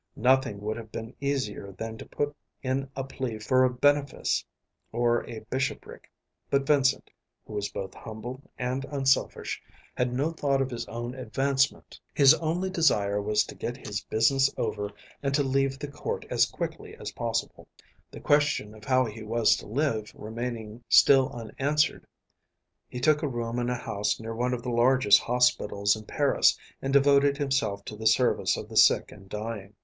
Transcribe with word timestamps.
Nothing 0.15 0.61
would 0.61 0.77
have 0.77 0.91
been 0.91 1.13
easier 1.21 1.73
than 1.73 1.95
to 1.99 2.07
put 2.07 2.35
in 2.63 2.89
a 2.95 3.03
plea 3.03 3.37
for 3.37 3.63
a 3.63 3.69
benefice 3.69 4.43
or 4.91 5.23
a 5.29 5.41
bishopric; 5.51 6.09
but 6.49 6.65
Vincent, 6.65 7.11
who 7.45 7.53
was 7.53 7.69
both 7.69 7.93
humble 7.93 8.41
and 8.57 8.83
unselfish, 8.85 9.61
had 9.93 10.11
no 10.11 10.31
thought 10.31 10.59
of 10.59 10.71
his 10.71 10.87
own 10.87 11.13
advancement. 11.13 11.99
His 12.15 12.33
only 12.33 12.71
desire 12.71 13.21
was 13.21 13.43
to 13.43 13.53
get 13.53 13.77
his 13.85 14.01
business 14.05 14.51
over 14.57 14.89
and 15.21 15.35
to 15.35 15.43
leave 15.43 15.77
the 15.77 15.87
Court 15.87 16.25
as 16.31 16.47
quickly 16.47 16.95
as 16.95 17.11
possible. 17.11 17.67
The 18.09 18.21
question 18.21 18.73
of 18.73 18.85
how 18.85 19.05
he 19.05 19.21
was 19.21 19.55
to 19.57 19.67
live 19.67 20.11
remaining 20.15 20.83
still 20.89 21.29
unanswered, 21.31 22.07
he 22.89 22.99
took 22.99 23.21
a 23.21 23.27
room 23.27 23.59
in 23.59 23.69
a 23.69 23.75
house 23.77 24.19
near 24.19 24.33
one 24.33 24.55
of 24.55 24.63
the 24.63 24.71
largest 24.71 25.19
hospitals 25.19 25.95
in 25.95 26.05
Paris 26.05 26.57
and 26.81 26.91
devoted 26.91 27.37
himself 27.37 27.85
to 27.85 27.95
the 27.95 28.07
service 28.07 28.57
of 28.57 28.67
the 28.67 28.77
sick 28.77 29.11
and 29.11 29.29
dying. 29.29 29.75